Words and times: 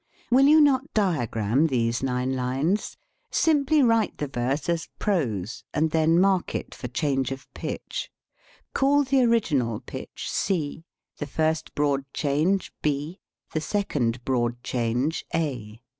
Will 0.31 0.47
you 0.47 0.59
not 0.59 0.91
diagram 0.95 1.67
these 1.67 2.01
nine 2.01 2.35
lines? 2.35 2.97
Simply 3.29 3.83
write 3.83 4.17
the 4.17 4.27
verse 4.27 4.67
as 4.67 4.89
prose, 4.97 5.63
and 5.75 5.91
then 5.91 6.19
mark 6.19 6.55
it 6.55 6.73
for 6.73 6.87
change 6.87 7.31
of 7.31 7.45
pitch. 7.53 8.09
Call 8.73 9.03
the 9.03 9.21
orig 9.21 9.43
inal 9.49 9.85
pitch 9.85 10.27
C, 10.27 10.85
the 11.19 11.27
first 11.27 11.75
broad 11.75 12.03
change 12.15 12.73
B, 12.81 13.19
the 13.53 13.61
second 13.61 14.25
broad 14.25 14.63
change 14.63 15.23
A. 15.35 15.83